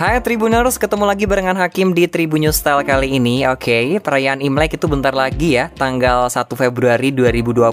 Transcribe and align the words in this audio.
Hai 0.00 0.16
Tribuners, 0.24 0.80
ketemu 0.80 1.04
lagi 1.04 1.28
barengan 1.28 1.60
Hakim 1.60 1.92
di 1.92 2.08
Tribun 2.08 2.40
News 2.40 2.56
Style 2.56 2.80
kali 2.88 3.20
ini. 3.20 3.44
Oke, 3.44 4.00
perayaan 4.00 4.40
Imlek 4.40 4.80
itu 4.80 4.88
bentar 4.88 5.12
lagi 5.12 5.60
ya, 5.60 5.68
tanggal 5.76 6.24
1 6.24 6.56
Februari 6.56 7.12
2022. 7.12 7.68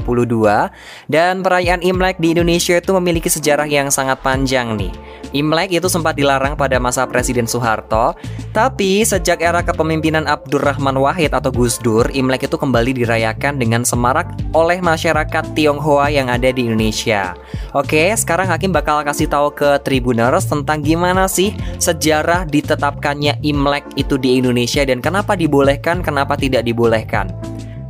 Dan 1.07 1.39
perayaan 1.39 1.79
Imlek 1.79 2.19
di 2.19 2.35
Indonesia 2.35 2.75
itu 2.75 2.91
memiliki 2.99 3.31
sejarah 3.31 3.63
yang 3.63 3.87
sangat 3.87 4.19
panjang 4.19 4.75
nih. 4.75 4.91
Imlek 5.31 5.79
itu 5.79 5.87
sempat 5.87 6.19
dilarang 6.19 6.59
pada 6.59 6.75
masa 6.83 7.07
Presiden 7.07 7.47
Soeharto, 7.47 8.19
tapi 8.51 9.07
sejak 9.07 9.39
era 9.39 9.63
kepemimpinan 9.63 10.27
Abdurrahman 10.27 10.99
Wahid 10.99 11.31
atau 11.31 11.47
Gus 11.47 11.79
Dur, 11.79 12.11
Imlek 12.11 12.51
itu 12.51 12.59
kembali 12.59 12.91
dirayakan 12.91 13.55
dengan 13.55 13.87
semarak 13.87 14.35
oleh 14.51 14.83
masyarakat 14.83 15.55
Tionghoa 15.55 16.11
yang 16.11 16.27
ada 16.27 16.51
di 16.51 16.67
Indonesia. 16.67 17.39
Oke, 17.71 18.11
sekarang 18.19 18.51
Hakim 18.51 18.75
bakal 18.75 18.99
kasih 19.07 19.31
tahu 19.31 19.55
ke 19.55 19.79
Tribuners 19.79 20.43
tentang 20.43 20.83
gimana 20.83 21.31
sih 21.31 21.55
sejarah 21.79 22.16
sejarah 22.17 22.49
ditetapkannya 22.49 23.45
Imlek 23.45 23.93
itu 23.93 24.17
di 24.17 24.41
Indonesia 24.41 24.81
dan 24.81 25.05
kenapa 25.05 25.37
dibolehkan, 25.37 26.01
kenapa 26.01 26.33
tidak 26.33 26.65
dibolehkan. 26.65 27.29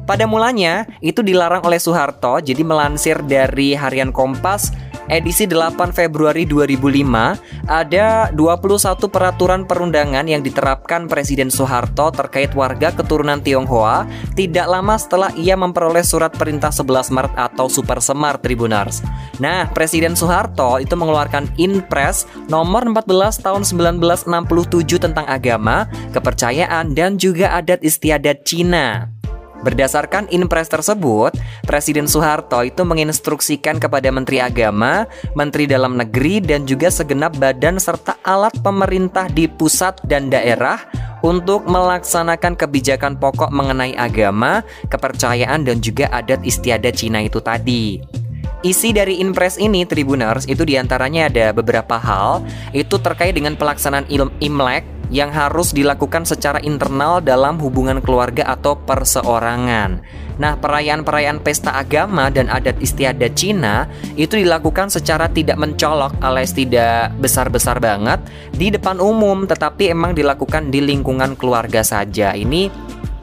Pada 0.03 0.27
mulanya, 0.27 0.83
itu 0.99 1.23
dilarang 1.23 1.63
oleh 1.63 1.79
Soeharto, 1.79 2.43
jadi 2.43 2.59
melansir 2.59 3.23
dari 3.23 3.71
harian 3.71 4.11
Kompas, 4.11 4.75
edisi 5.07 5.47
8 5.47 5.95
Februari 5.95 6.43
2005 6.47 7.67
ada 7.67 8.31
21 8.31 9.07
peraturan 9.11 9.63
perundangan 9.67 10.27
yang 10.27 10.43
diterapkan 10.43 11.07
Presiden 11.07 11.51
Soeharto 11.51 12.11
terkait 12.11 12.51
warga 12.55 12.91
keturunan 12.95 13.39
Tionghoa 13.43 14.07
tidak 14.35 14.67
lama 14.67 14.95
setelah 14.95 15.31
ia 15.35 15.55
memperoleh 15.59 16.03
surat 16.03 16.31
perintah 16.31 16.71
11 16.71 17.11
Maret 17.11 17.33
atau 17.35 17.67
Super 17.67 17.99
Semar 18.03 18.39
Tribunars. 18.39 19.01
Nah, 19.41 19.69
Presiden 19.71 20.15
Soeharto 20.15 20.79
itu 20.81 20.93
mengeluarkan 20.93 21.49
Inpres 21.57 22.29
nomor 22.47 22.85
14 22.85 23.43
tahun 23.43 23.61
1967 23.63 25.01
tentang 25.01 25.25
agama, 25.25 25.89
kepercayaan, 26.11 26.93
dan 26.93 27.15
juga 27.17 27.57
adat 27.57 27.81
istiadat 27.81 28.43
Cina. 28.45 29.16
Berdasarkan 29.65 30.29
inpres 30.29 30.69
tersebut, 30.69 31.33
Presiden 31.65 32.05
Soeharto 32.05 32.61
itu 32.61 32.85
menginstruksikan 32.85 33.81
kepada 33.81 34.13
Menteri 34.13 34.37
Agama, 34.37 35.09
Menteri 35.33 35.65
Dalam 35.65 35.97
Negeri, 35.97 36.37
dan 36.39 36.69
juga 36.69 36.93
segenap 36.93 37.33
badan 37.41 37.81
serta 37.81 38.21
alat 38.21 38.53
pemerintah 38.61 39.25
di 39.31 39.49
pusat 39.49 39.97
dan 40.05 40.29
daerah 40.29 40.85
untuk 41.25 41.65
melaksanakan 41.65 42.53
kebijakan 42.53 43.17
pokok 43.17 43.49
mengenai 43.49 43.97
agama, 43.97 44.61
kepercayaan, 44.93 45.65
dan 45.65 45.81
juga 45.81 46.05
adat 46.13 46.45
istiadat 46.45 46.93
Cina 46.93 47.25
itu 47.25 47.41
tadi. 47.41 48.01
Isi 48.65 48.89
dari 48.89 49.21
Inpres 49.21 49.61
ini, 49.61 49.85
Tribuners, 49.85 50.49
itu 50.49 50.65
di 50.65 50.81
antaranya 50.81 51.29
ada 51.29 51.53
beberapa 51.53 51.93
hal, 52.01 52.41
itu 52.73 52.97
terkait 52.97 53.37
dengan 53.37 53.53
pelaksanaan 53.53 54.09
Imlek, 54.41 54.81
yang 55.13 55.31
harus 55.31 55.71
dilakukan 55.71 56.27
secara 56.27 56.59
internal 56.63 57.23
dalam 57.23 57.59
hubungan 57.59 58.03
keluarga 58.03 58.47
atau 58.47 58.75
perseorangan. 58.75 60.03
Nah, 60.37 60.53
perayaan-perayaan 60.61 61.41
pesta 61.41 61.73
agama 61.73 62.29
dan 62.29 62.45
adat 62.47 62.77
istiadat 62.77 63.33
Cina 63.33 63.89
itu 64.13 64.37
dilakukan 64.37 64.93
secara 64.93 65.25
tidak 65.33 65.57
mencolok 65.57 66.13
alias 66.21 66.53
tidak 66.53 67.09
besar-besar 67.17 67.81
banget 67.81 68.21
di 68.53 68.69
depan 68.69 69.01
umum, 69.01 69.49
tetapi 69.49 69.89
emang 69.89 70.13
dilakukan 70.13 70.69
di 70.69 70.85
lingkungan 70.85 71.33
keluarga 71.33 71.81
saja. 71.81 72.37
Ini 72.37 72.69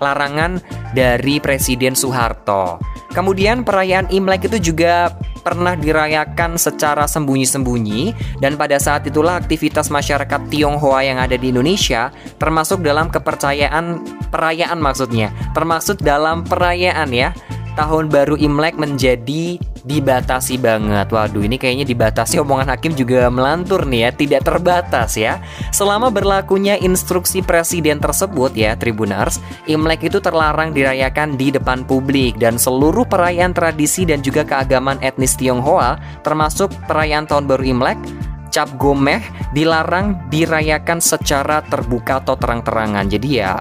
larangan 0.03 0.59
dari 0.91 1.39
Presiden 1.39 1.95
Soeharto. 1.95 2.83
Kemudian 3.15 3.63
perayaan 3.63 4.11
Imlek 4.11 4.51
itu 4.51 4.75
juga 4.75 5.15
pernah 5.45 5.77
dirayakan 5.77 6.57
secara 6.57 7.05
sembunyi-sembunyi 7.05 8.17
dan 8.41 8.57
pada 8.57 8.81
saat 8.81 9.05
itulah 9.05 9.37
aktivitas 9.37 9.93
masyarakat 9.93 10.41
Tionghoa 10.49 11.05
yang 11.05 11.21
ada 11.21 11.37
di 11.37 11.53
Indonesia 11.53 12.09
termasuk 12.41 12.81
dalam 12.81 13.13
kepercayaan 13.13 14.01
perayaan 14.33 14.81
maksudnya, 14.81 15.29
termasuk 15.53 16.01
dalam 16.01 16.43
perayaan 16.43 17.13
ya. 17.13 17.31
Tahun 17.75 18.07
baru 18.07 18.39
Imlek 18.39 18.79
menjadi 18.79 19.59
dibatasi 19.85 20.57
banget. 20.57 21.13
Waduh, 21.13 21.45
ini 21.45 21.61
kayaknya 21.61 21.85
dibatasi 21.85 22.41
omongan 22.41 22.73
hakim 22.73 22.97
juga 22.97 23.29
melantur 23.29 23.85
nih 23.85 24.09
ya, 24.09 24.11
tidak 24.17 24.43
terbatas 24.49 25.15
ya. 25.15 25.45
Selama 25.71 26.09
berlakunya 26.09 26.81
instruksi 26.81 27.45
presiden 27.45 28.01
tersebut 28.01 28.57
ya, 28.57 28.75
Tribunars, 28.75 29.39
Imlek 29.69 30.09
itu 30.09 30.19
terlarang 30.19 30.73
dirayakan 30.73 31.37
di 31.37 31.53
depan 31.53 31.85
publik 31.85 32.41
dan 32.41 32.57
seluruh 32.57 33.05
perayaan 33.05 33.53
tradisi 33.53 34.09
dan 34.09 34.25
juga 34.25 34.43
keagamaan 34.43 34.99
etnis 35.05 35.37
Tionghoa, 35.37 36.01
termasuk 36.25 36.73
perayaan 36.89 37.29
tahun 37.29 37.45
baru 37.45 37.65
Imlek, 37.77 38.01
cap 38.49 38.73
gomeh 38.81 39.21
dilarang 39.53 40.31
dirayakan 40.33 41.03
secara 41.03 41.61
terbuka 41.67 42.25
atau 42.25 42.39
terang-terangan. 42.39 43.11
Jadi 43.11 43.29
ya 43.43 43.59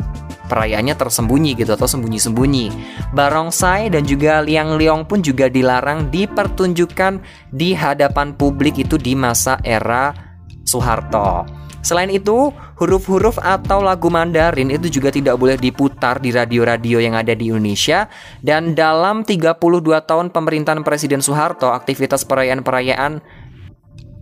perayaannya 0.53 0.93
tersembunyi 0.93 1.57
gitu 1.57 1.73
atau 1.73 1.89
sembunyi-sembunyi. 1.89 2.69
Barongsai 3.17 3.89
dan 3.89 4.05
juga 4.05 4.45
liang-liong 4.45 5.09
pun 5.09 5.25
juga 5.25 5.49
dilarang 5.49 6.13
dipertunjukkan 6.13 7.17
di 7.49 7.73
hadapan 7.73 8.37
publik 8.37 8.77
itu 8.77 9.01
di 9.01 9.17
masa 9.17 9.57
era 9.65 10.13
Soeharto. 10.61 11.63
Selain 11.83 12.07
itu, 12.07 12.47
huruf-huruf 12.79 13.35
atau 13.43 13.83
lagu 13.83 14.07
Mandarin 14.07 14.71
itu 14.71 14.87
juga 14.87 15.11
tidak 15.11 15.35
boleh 15.35 15.59
diputar 15.59 16.15
di 16.23 16.31
radio-radio 16.31 17.03
yang 17.03 17.11
ada 17.11 17.35
di 17.35 17.51
Indonesia 17.51 18.07
dan 18.39 18.71
dalam 18.71 19.27
32 19.27 19.59
tahun 20.07 20.31
pemerintahan 20.31 20.79
Presiden 20.87 21.19
Soeharto, 21.19 21.75
aktivitas 21.75 22.23
perayaan-perayaan 22.23 23.19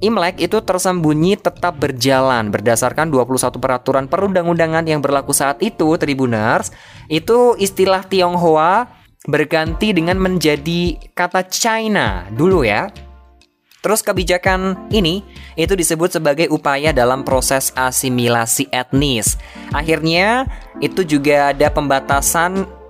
Imlek 0.02 0.42
itu 0.42 0.58
tersembunyi 0.58 1.38
tetap 1.38 1.78
berjalan 1.78 2.50
berdasarkan 2.50 3.14
21 3.14 3.62
peraturan 3.62 4.10
perundang-undangan 4.10 4.82
yang 4.90 4.98
berlaku 4.98 5.30
saat 5.30 5.62
itu, 5.62 5.94
Tribuners. 5.94 6.74
Itu 7.06 7.54
istilah 7.62 8.02
Tionghoa 8.10 8.90
berganti 9.30 9.94
dengan 9.94 10.18
menjadi 10.18 10.98
kata 11.14 11.46
China 11.46 12.26
dulu 12.34 12.66
ya. 12.66 12.90
Terus 13.82 14.02
kebijakan 14.02 14.90
ini 14.94 15.26
itu 15.54 15.74
disebut 15.74 16.18
sebagai 16.18 16.50
upaya 16.50 16.94
dalam 16.94 17.22
proses 17.22 17.70
asimilasi 17.74 18.70
etnis. 18.74 19.38
Akhirnya 19.74 20.50
itu 20.82 21.06
juga 21.06 21.54
ada 21.54 21.70
pembatasan 21.70 22.81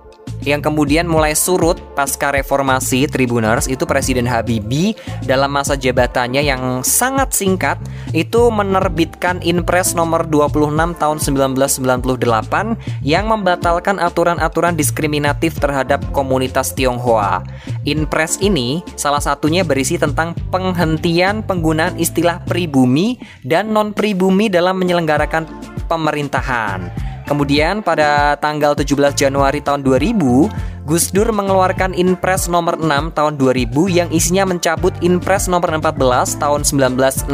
yang 0.42 0.58
kemudian 0.58 1.06
mulai 1.06 1.38
surut 1.38 1.78
pasca 1.94 2.34
reformasi 2.34 3.06
Tribuners 3.06 3.70
itu 3.70 3.86
Presiden 3.86 4.26
Habibie 4.26 4.98
dalam 5.22 5.54
masa 5.54 5.78
jabatannya 5.78 6.42
yang 6.42 6.82
sangat 6.82 7.30
singkat 7.34 7.78
itu 8.10 8.50
menerbitkan 8.50 9.38
Inpres 9.46 9.94
nomor 9.94 10.26
26 10.26 10.98
tahun 10.98 11.18
1998 11.22 13.06
yang 13.06 13.30
membatalkan 13.30 14.02
aturan-aturan 14.02 14.74
diskriminatif 14.74 15.62
terhadap 15.62 16.02
komunitas 16.10 16.74
Tionghoa. 16.74 17.46
Inpres 17.86 18.42
ini 18.42 18.82
salah 18.98 19.22
satunya 19.22 19.62
berisi 19.62 19.94
tentang 19.94 20.34
penghentian 20.50 21.46
penggunaan 21.46 21.98
istilah 21.98 22.42
pribumi 22.42 23.18
dan 23.46 23.70
non-pribumi 23.70 24.50
dalam 24.50 24.78
menyelenggarakan 24.78 25.46
pemerintahan. 25.86 27.01
Kemudian 27.26 27.80
pada 27.80 28.34
tanggal 28.36 28.74
17 28.74 29.14
Januari 29.14 29.62
tahun 29.62 29.86
2000, 29.86 30.82
Gus 30.82 31.14
Dur 31.14 31.30
mengeluarkan 31.30 31.94
Inpres 31.94 32.50
nomor 32.50 32.74
6 32.74 33.14
tahun 33.14 33.38
2000 33.38 33.70
yang 33.86 34.08
isinya 34.10 34.42
mencabut 34.42 34.90
Inpres 34.98 35.46
nomor 35.46 35.70
14 35.70 36.42
tahun 36.42 36.60
1967 36.66 37.30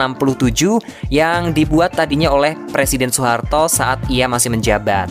yang 1.08 1.56
dibuat 1.56 1.96
tadinya 1.96 2.28
oleh 2.28 2.54
Presiden 2.68 3.08
Soeharto 3.08 3.66
saat 3.72 4.04
ia 4.12 4.28
masih 4.28 4.52
menjabat. 4.52 5.08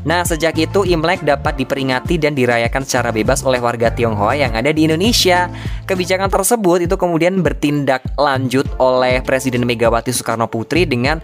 Nah, 0.00 0.24
sejak 0.24 0.56
itu 0.56 0.88
Imlek 0.88 1.20
dapat 1.20 1.60
diperingati 1.60 2.16
dan 2.16 2.32
dirayakan 2.32 2.88
secara 2.88 3.12
bebas 3.12 3.44
oleh 3.44 3.60
warga 3.60 3.92
Tionghoa 3.92 4.32
yang 4.32 4.56
ada 4.56 4.72
di 4.72 4.88
Indonesia. 4.88 5.52
Kebijakan 5.84 6.32
tersebut 6.32 6.88
itu 6.88 6.96
kemudian 6.96 7.44
bertindak 7.44 8.00
lanjut 8.16 8.64
oleh 8.80 9.20
Presiden 9.20 9.68
Megawati 9.68 10.14
Soekarno 10.14 10.48
Putri 10.48 10.88
dengan 10.88 11.20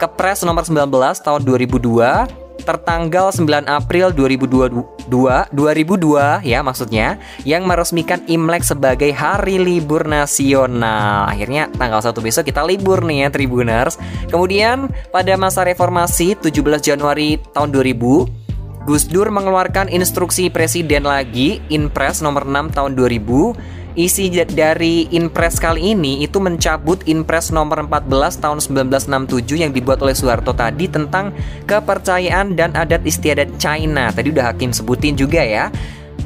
Kepres 0.00 0.40
nomor 0.48 0.64
19 0.64 0.88
tahun 1.20 1.40
2002 1.44 2.43
tertanggal 2.64 3.30
9 3.30 3.68
April 3.68 4.10
2022 4.16 5.04
2002 5.06 6.48
ya 6.48 6.64
maksudnya 6.64 7.20
yang 7.44 7.68
meresmikan 7.68 8.24
Imlek 8.24 8.64
sebagai 8.64 9.12
hari 9.12 9.60
libur 9.60 10.08
nasional. 10.08 11.28
Akhirnya 11.28 11.68
tanggal 11.76 12.00
1 12.00 12.16
besok 12.24 12.48
kita 12.48 12.64
libur 12.64 13.04
nih 13.04 13.24
ya 13.24 13.28
Tribuners. 13.28 14.00
Kemudian 14.32 14.88
pada 15.12 15.36
masa 15.36 15.62
reformasi 15.68 16.34
17 16.40 16.80
Januari 16.80 17.36
tahun 17.52 17.70
2000 17.70 18.44
Gus 18.84 19.08
Dur 19.08 19.32
mengeluarkan 19.32 19.88
instruksi 19.88 20.52
presiden 20.52 21.08
lagi 21.08 21.64
Inpres 21.72 22.20
nomor 22.20 22.44
6 22.44 22.76
tahun 22.76 22.92
2000 22.92 23.83
Isi 23.94 24.26
dari 24.26 25.06
Inpres 25.14 25.62
kali 25.62 25.94
ini 25.94 26.26
itu 26.26 26.42
mencabut 26.42 27.06
Inpres 27.06 27.54
nomor 27.54 27.78
14 27.86 28.42
tahun 28.42 28.58
1967 28.58 29.54
yang 29.54 29.70
dibuat 29.70 30.02
oleh 30.02 30.18
Soeharto 30.18 30.50
tadi 30.50 30.90
tentang 30.90 31.30
kepercayaan 31.70 32.58
dan 32.58 32.74
adat 32.74 33.06
istiadat 33.06 33.54
China. 33.54 34.10
Tadi 34.10 34.34
udah 34.34 34.50
Hakim 34.50 34.74
sebutin 34.74 35.14
juga 35.14 35.46
ya. 35.46 35.70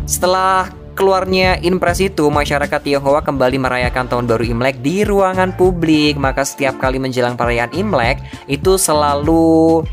Setelah 0.08 0.72
keluarnya 0.96 1.60
Inpres 1.60 2.00
itu, 2.00 2.32
masyarakat 2.32 2.80
Tionghoa 2.80 3.20
kembali 3.20 3.60
merayakan 3.60 4.08
Tahun 4.08 4.24
Baru 4.24 4.48
Imlek 4.48 4.80
di 4.80 5.04
ruangan 5.04 5.52
publik. 5.52 6.16
Maka 6.16 6.48
setiap 6.48 6.80
kali 6.80 6.96
menjelang 6.96 7.36
perayaan 7.36 7.76
Imlek, 7.76 8.24
itu 8.48 8.80
selalu 8.80 9.84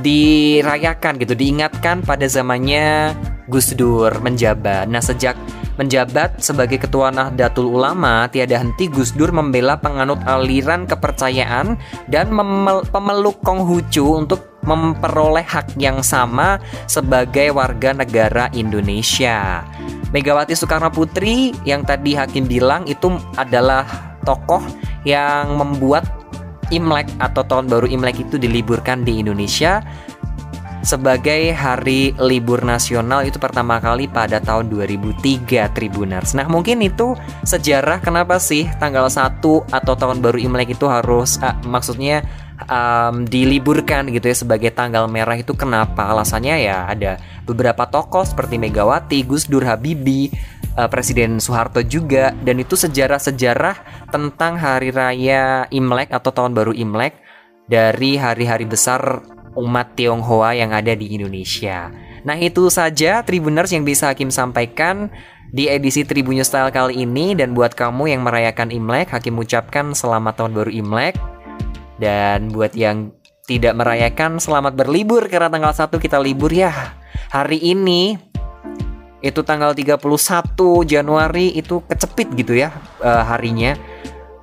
dirayakan 0.00 1.20
gitu, 1.20 1.36
diingatkan 1.36 2.00
pada 2.00 2.24
zamannya 2.24 3.12
Gus 3.52 3.76
Dur 3.76 4.08
menjabat. 4.24 4.88
Nah, 4.88 5.04
sejak 5.04 5.36
menjabat 5.78 6.42
sebagai 6.42 6.82
ketua 6.82 7.14
Nahdlatul 7.14 7.70
Ulama, 7.70 8.26
tiada 8.28 8.58
henti 8.58 8.90
Gus 8.90 9.14
Dur 9.14 9.30
membela 9.30 9.78
penganut 9.78 10.18
aliran 10.26 10.84
kepercayaan 10.84 11.78
dan 12.10 12.26
pemeluk 12.90 13.38
Konghucu 13.46 14.18
untuk 14.18 14.58
memperoleh 14.66 15.46
hak 15.46 15.78
yang 15.80 16.02
sama 16.04 16.58
sebagai 16.90 17.54
warga 17.54 17.94
negara 17.94 18.50
Indonesia. 18.52 19.64
Megawati 20.10 20.52
Soekarno 20.52 20.90
Putri 20.90 21.54
yang 21.62 21.86
tadi 21.86 22.18
Hakim 22.18 22.44
bilang 22.44 22.84
itu 22.84 23.14
adalah 23.38 23.86
tokoh 24.26 24.60
yang 25.06 25.56
membuat 25.56 26.04
Imlek 26.68 27.08
atau 27.16 27.40
tahun 27.48 27.64
baru 27.72 27.88
Imlek 27.88 28.28
itu 28.28 28.36
diliburkan 28.36 29.00
di 29.00 29.24
Indonesia 29.24 29.80
sebagai 30.88 31.52
hari 31.52 32.16
libur 32.16 32.64
nasional 32.64 33.20
itu 33.28 33.36
pertama 33.36 33.76
kali 33.76 34.08
pada 34.08 34.40
tahun 34.40 34.72
2003 34.72 35.68
Tribuners. 35.76 36.32
Nah, 36.32 36.48
mungkin 36.48 36.80
itu 36.80 37.12
sejarah 37.44 38.00
kenapa 38.00 38.40
sih 38.40 38.64
tanggal 38.80 39.12
1 39.12 39.44
atau 39.68 39.92
tahun 39.92 40.24
baru 40.24 40.40
Imlek 40.40 40.80
itu 40.80 40.88
harus 40.88 41.36
uh, 41.44 41.52
maksudnya 41.68 42.24
um, 42.72 43.28
diliburkan 43.28 44.08
gitu 44.08 44.32
ya 44.32 44.36
sebagai 44.40 44.72
tanggal 44.72 45.04
merah 45.12 45.36
itu 45.36 45.52
kenapa? 45.52 46.08
Alasannya 46.08 46.56
ya 46.56 46.88
ada 46.88 47.20
beberapa 47.44 47.84
tokoh 47.84 48.24
seperti 48.24 48.56
Megawati, 48.56 49.28
Gus 49.28 49.44
Dur 49.44 49.68
Habibie, 49.68 50.32
uh, 50.80 50.88
Presiden 50.88 51.36
Soeharto 51.36 51.84
juga 51.84 52.32
dan 52.40 52.64
itu 52.64 52.80
sejarah-sejarah 52.80 54.08
tentang 54.08 54.56
hari 54.56 54.88
raya 54.88 55.68
Imlek 55.68 56.16
atau 56.16 56.32
tahun 56.32 56.56
baru 56.56 56.72
Imlek 56.72 57.28
dari 57.68 58.16
hari-hari 58.16 58.64
besar 58.64 59.20
umat 59.58 59.98
Tionghoa 59.98 60.54
yang 60.54 60.70
ada 60.70 60.94
di 60.94 61.10
Indonesia. 61.12 61.90
Nah 62.22 62.38
itu 62.38 62.70
saja 62.70 63.26
Tribuners 63.26 63.74
yang 63.74 63.82
bisa 63.82 64.14
Hakim 64.14 64.30
sampaikan 64.30 65.10
di 65.48 65.66
edisi 65.66 66.04
Tribunnya 66.04 66.44
Style 66.44 66.68
kali 66.68 67.02
ini 67.02 67.32
dan 67.32 67.56
buat 67.56 67.72
kamu 67.72 68.12
yang 68.12 68.22
merayakan 68.22 68.68
Imlek, 68.68 69.10
Hakim 69.10 69.40
ucapkan 69.40 69.96
selamat 69.96 70.44
tahun 70.44 70.52
baru 70.54 70.70
Imlek. 70.70 71.16
Dan 71.98 72.54
buat 72.54 72.78
yang 72.78 73.10
tidak 73.48 73.74
merayakan, 73.74 74.38
selamat 74.38 74.76
berlibur 74.76 75.24
karena 75.26 75.50
tanggal 75.50 75.72
1 75.74 75.98
kita 75.98 76.20
libur 76.20 76.52
ya. 76.52 76.70
Hari 77.32 77.58
ini 77.58 78.14
itu 79.18 79.40
tanggal 79.42 79.74
31 79.74 79.98
Januari 80.86 81.56
itu 81.58 81.82
kecepit 81.88 82.28
gitu 82.38 82.54
ya 82.54 82.70
uh, 83.02 83.24
harinya. 83.26 83.74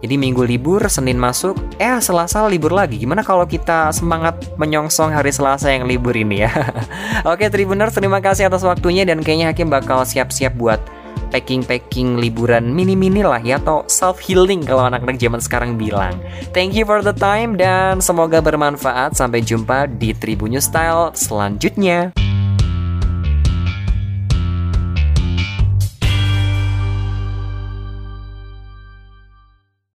Jadi 0.05 0.21
minggu 0.21 0.45
libur, 0.45 0.85
Senin 0.85 1.17
masuk, 1.17 1.57
eh 1.81 1.97
Selasa 1.97 2.45
libur 2.45 2.69
lagi. 2.69 3.01
Gimana 3.01 3.25
kalau 3.25 3.41
kita 3.49 3.89
semangat 3.89 4.37
menyongsong 4.53 5.09
hari 5.09 5.33
Selasa 5.33 5.73
yang 5.73 5.89
libur 5.89 6.13
ini 6.13 6.45
ya? 6.45 6.53
Oke 7.33 7.49
Tribuners, 7.49 7.97
terima 7.97 8.21
kasih 8.21 8.45
atas 8.45 8.61
waktunya 8.61 9.01
dan 9.01 9.25
kayaknya 9.25 9.49
Hakim 9.49 9.73
bakal 9.73 10.05
siap-siap 10.05 10.53
buat 10.61 10.77
packing-packing 11.33 12.21
liburan 12.21 12.69
mini-mini 12.69 13.25
lah 13.25 13.41
ya 13.41 13.57
atau 13.57 13.81
self 13.89 14.21
healing 14.21 14.61
kalau 14.61 14.85
anak-anak 14.85 15.17
zaman 15.17 15.41
sekarang 15.41 15.73
bilang. 15.73 16.13
Thank 16.53 16.77
you 16.77 16.85
for 16.85 17.01
the 17.01 17.15
time 17.17 17.57
dan 17.57 17.97
semoga 17.97 18.45
bermanfaat. 18.45 19.17
Sampai 19.17 19.41
jumpa 19.41 19.89
di 19.89 20.13
Tribun 20.13 20.53
Style 20.61 21.17
selanjutnya. 21.17 22.24